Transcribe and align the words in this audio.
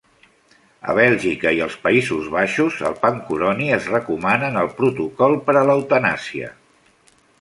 A 0.91 0.93
Bèlgica 0.99 1.51
i 1.57 1.59
els 1.65 1.75
Països 1.83 2.31
Baixos, 2.35 2.79
el 2.91 2.97
pancuroni 3.03 3.69
es 3.77 3.91
recomana 3.97 4.49
en 4.53 4.61
el 4.63 4.73
protocol 4.81 5.41
per 5.51 5.57
a 5.61 5.65
l'eutanàsia. 5.69 6.51